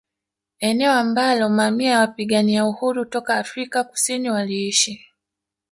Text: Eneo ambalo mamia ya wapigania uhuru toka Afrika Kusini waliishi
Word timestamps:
Eneo 0.59 0.91
ambalo 0.91 1.49
mamia 1.49 1.91
ya 1.91 1.99
wapigania 1.99 2.65
uhuru 2.65 3.05
toka 3.05 3.37
Afrika 3.37 3.83
Kusini 3.83 4.29
waliishi 4.29 5.05